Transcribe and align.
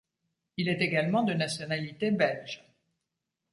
Il 0.57 0.67
est 0.67 0.81
également 0.81 1.21
de 1.21 1.35
nationalité 1.35 2.09
belge. 2.09 2.65